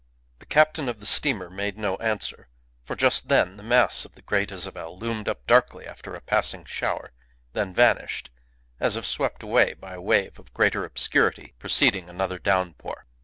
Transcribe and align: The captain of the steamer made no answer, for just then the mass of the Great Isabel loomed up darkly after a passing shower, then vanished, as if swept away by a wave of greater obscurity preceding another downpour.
The 0.39 0.47
captain 0.47 0.89
of 0.89 0.99
the 0.99 1.05
steamer 1.05 1.47
made 1.51 1.77
no 1.77 1.95
answer, 1.97 2.47
for 2.83 2.95
just 2.95 3.27
then 3.27 3.57
the 3.57 3.61
mass 3.61 4.03
of 4.03 4.15
the 4.15 4.23
Great 4.23 4.51
Isabel 4.51 4.97
loomed 4.97 5.29
up 5.29 5.45
darkly 5.45 5.85
after 5.85 6.15
a 6.15 6.21
passing 6.21 6.65
shower, 6.65 7.11
then 7.53 7.71
vanished, 7.71 8.31
as 8.79 8.95
if 8.95 9.05
swept 9.05 9.43
away 9.43 9.75
by 9.75 9.93
a 9.93 10.01
wave 10.01 10.39
of 10.39 10.55
greater 10.55 10.85
obscurity 10.85 11.53
preceding 11.59 12.09
another 12.09 12.39
downpour. 12.39 13.05